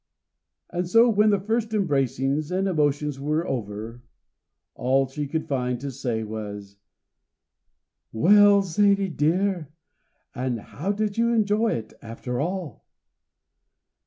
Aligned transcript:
And 0.71 0.89
so 0.89 1.07
when 1.09 1.29
the 1.29 1.39
first 1.39 1.73
embracings 1.75 2.49
and 2.49 2.67
emotions 2.67 3.19
were 3.19 3.45
over, 3.47 4.01
all 4.73 5.05
she 5.07 5.27
could 5.27 5.47
find 5.47 5.79
to 5.79 5.91
say 5.91 6.23
was: 6.23 6.77
"Well, 8.11 8.63
Zaidie 8.63 9.09
dear, 9.15 9.71
and 10.33 10.59
how 10.59 10.91
did 10.91 11.19
you 11.19 11.31
enjoy 11.31 11.73
it, 11.73 11.93
after 12.01 12.39
all?" 12.39 12.83